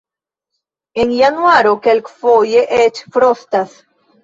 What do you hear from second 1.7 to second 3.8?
kelkfoje eĉ frostas.